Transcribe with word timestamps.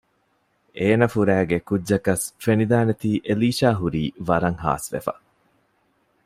އޭނަފުރައިގެ 0.79 1.57
ކުއްޖަކަސް 1.67 2.25
ފެނިދާނެތީ 2.43 3.09
އެލީޝާ 3.27 3.69
ހުރީ 3.81 4.03
ވަރަށް 4.27 4.59
ހާސްވެފަ 4.63 5.13